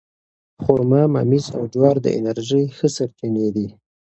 [0.63, 3.67] خرما، ممیز او جوار د انرژۍ ښه سرچینې دي.